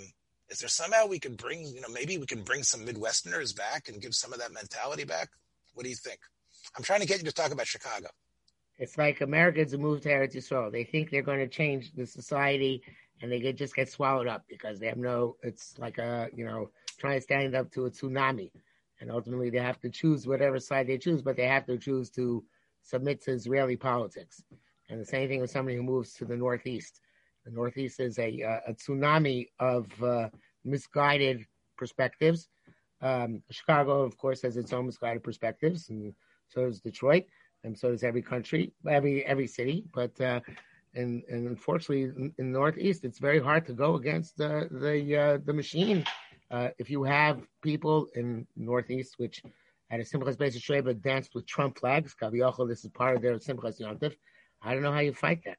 [0.49, 3.89] is there somehow we can bring, you know, maybe we can bring some Midwesterners back
[3.89, 5.29] and give some of that mentality back?
[5.73, 6.19] What do you think?
[6.77, 8.07] I'm trying to get you to talk about Chicago.
[8.77, 10.71] It's like Americans who moved to Eretz Yisrael.
[10.71, 12.83] They think they're going to change the society,
[13.21, 15.37] and they get, just get swallowed up because they have no.
[15.43, 18.51] It's like a you know trying to stand up to a tsunami,
[18.99, 22.09] and ultimately they have to choose whatever side they choose, but they have to choose
[22.11, 22.43] to
[22.81, 24.43] submit to Israeli politics.
[24.89, 27.01] And the same thing with somebody who moves to the Northeast.
[27.45, 30.29] The Northeast is a, uh, a tsunami of uh,
[30.63, 31.45] misguided
[31.77, 32.49] perspectives.
[33.01, 36.13] Um, Chicago, of course, has its own misguided perspectives, and
[36.47, 37.25] so does Detroit,
[37.63, 39.83] and so does every country, every every city.
[39.93, 40.39] But uh,
[40.95, 45.37] and and unfortunately, in, the Northeast, it's very hard to go against the the uh,
[45.45, 46.03] the machine.
[46.49, 49.41] Uh, if you have people in Northeast, which
[49.91, 53.79] at a Simchas Beis Sheva danced with Trump flags, this is part of their Simchas
[53.79, 54.15] Yontif.
[54.61, 55.57] I don't know how you fight that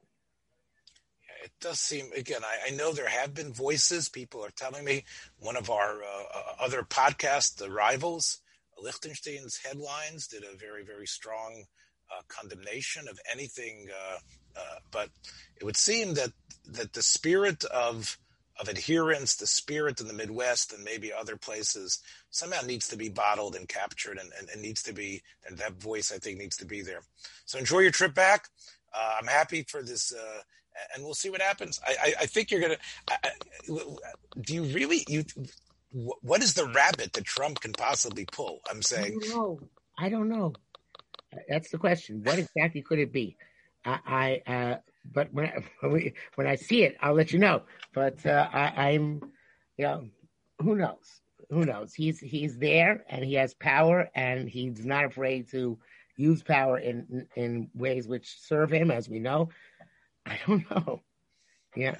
[1.47, 2.41] it does seem again.
[2.43, 4.09] I, I, know there have been voices.
[4.09, 5.05] People are telling me
[5.39, 8.41] one of our uh, uh, other podcasts, the rivals,
[8.81, 11.63] Lichtenstein's headlines, did a very very strong
[12.11, 13.87] uh, condemnation of anything.
[13.89, 14.17] Uh,
[14.59, 15.09] uh, but
[15.55, 16.31] it would seem that
[16.65, 18.17] that the spirit of
[18.59, 23.07] of adherence, the spirit in the Midwest and maybe other places somehow needs to be
[23.07, 26.57] bottled and captured and, and, and needs to be, and that voice I think needs
[26.57, 27.01] to be there.
[27.45, 28.47] So enjoy your trip back.
[28.93, 30.41] Uh, I'm happy for this uh,
[30.93, 31.79] and we'll see what happens.
[31.85, 32.77] I, I, I think you're gonna.
[33.09, 33.31] I,
[34.41, 35.03] do you really?
[35.07, 35.23] You,
[35.91, 38.61] what is the rabbit that Trump can possibly pull?
[38.69, 39.19] I'm saying.
[39.23, 39.59] I don't know.
[39.97, 40.53] I don't know.
[41.49, 42.23] That's the question.
[42.23, 43.37] What exactly could it be?
[43.85, 44.77] I, I uh,
[45.13, 45.63] but when I,
[46.35, 47.63] when I see it, I'll let you know.
[47.93, 49.21] But uh, I, I'm,
[49.77, 50.07] you know,
[50.61, 51.21] who knows?
[51.49, 51.93] Who knows?
[51.93, 55.77] He's he's there and he has power and he's not afraid to
[56.17, 59.49] use power in in ways which serve him, as we know.
[60.25, 61.01] I don't know.
[61.75, 61.97] Yeah.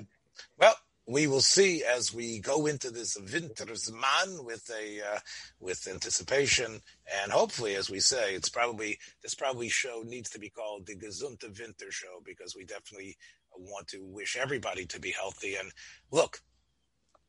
[0.58, 0.76] Well,
[1.08, 5.20] we will see as we go into this Wintersman with a uh,
[5.60, 6.82] with anticipation,
[7.24, 10.98] and hopefully, as we say, it's probably this probably show needs to be called the
[10.98, 13.16] Gezunta Vinter Show because we definitely
[13.58, 15.56] want to wish everybody to be healthy.
[15.56, 15.72] And
[16.12, 16.42] look,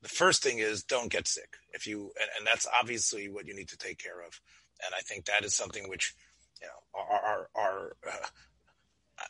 [0.02, 1.54] the first thing is don't get sick.
[1.72, 4.40] If you and, and that's obviously what you need to take care of,
[4.84, 6.14] and I think that is something which
[6.60, 8.26] you know uh,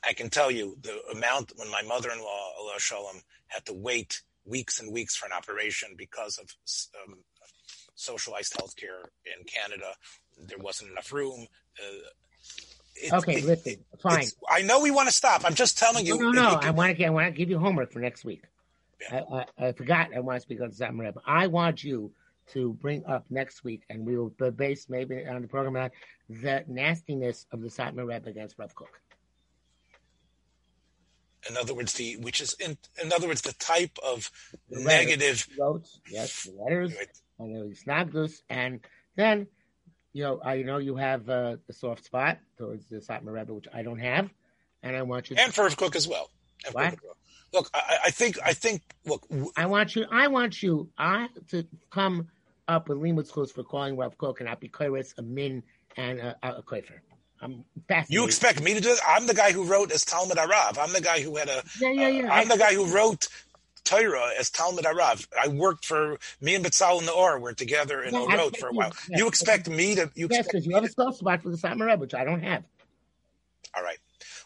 [0.06, 4.80] I can tell you the amount when my mother-in-law, Allah Shalom, had to wait weeks
[4.80, 6.54] and weeks for an operation because of
[7.06, 7.18] um,
[7.94, 9.92] socialized healthcare in Canada.
[10.46, 11.46] There wasn't enough room.
[11.78, 12.08] Uh,
[12.94, 14.26] it, okay, it, listen, it, fine.
[14.50, 15.42] I know we want to stop.
[15.44, 16.18] I'm just telling you.
[16.18, 16.58] No, no, no.
[16.62, 17.04] I want to.
[17.04, 18.44] I want to give you homework for next week.
[19.00, 19.22] Yeah.
[19.30, 20.10] I, I, I, forgot.
[20.14, 21.20] I want to speak on Rebbe.
[21.24, 22.12] I want you
[22.53, 25.90] to bring up next week, and we will base maybe on the program on
[26.28, 29.01] the nastiness of the Satmar Rebbe against Rav Kook.
[31.49, 34.30] In other words, the which is in in other words the type of
[34.68, 37.09] the negative notes, yes, the letters, right.
[37.38, 38.80] and the snagdus, and
[39.16, 39.46] then
[40.12, 43.68] you know I know you have uh, the soft spot towards the Satmar Rebbe, which
[43.72, 44.28] I don't have,
[44.82, 46.30] and I want you and for Kook as well.
[46.72, 46.96] What?
[47.53, 49.26] Look, I, I, think I think look.
[49.57, 50.05] I want you.
[50.11, 50.90] I want you.
[50.99, 52.28] I to come
[52.68, 55.62] up with limud schools for calling Rav Kook and Apikoris a min
[55.96, 57.00] and a, a, a kofer.
[57.40, 58.14] I'm fascinated.
[58.14, 59.00] You expect me to do it?
[59.06, 60.76] I'm the guy who wrote as Talmud Arav.
[60.78, 61.62] I'm the guy who had a.
[61.80, 62.28] Yeah, yeah, yeah.
[62.28, 63.28] Uh, I'm the guy who wrote
[63.84, 65.26] Torah as Talmud Arav.
[65.40, 68.92] I worked for me and Betzal Or were together in yeah, road for a while.
[69.08, 70.10] You, you expect me to?
[70.14, 72.64] You yes, because you have a soft spot for the Satmar which I don't have.
[73.76, 73.98] All right.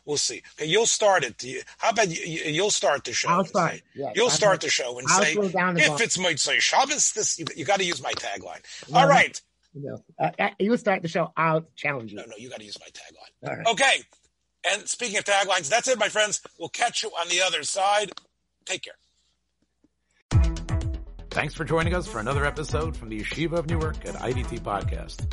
[0.05, 0.43] We'll see.
[0.59, 1.65] Okay, you'll start it.
[1.79, 3.29] How about you, will start the show?
[3.29, 3.83] I'll start.
[3.95, 7.45] Yes, you'll I'll start the show and I'll say, if it's Motzei Shabbos, this you,
[7.57, 8.61] you got to use my tagline.
[8.93, 9.41] All right.
[9.75, 11.33] You know, uh, uh, you start the show.
[11.37, 12.19] I'll challenge you.
[12.19, 13.57] No, no, you got to use my tagline.
[13.57, 13.67] Right.
[13.67, 14.03] Okay.
[14.71, 16.43] And speaking of taglines, that's it, my friends.
[16.59, 18.13] We'll catch you on the other side.
[18.67, 18.95] Take care.
[21.31, 25.33] Thanks for joining us for another episode from the Yeshiva of Newark at IDT Podcast.